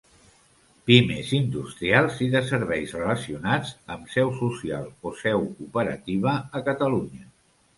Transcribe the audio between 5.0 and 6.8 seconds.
o seu operativa a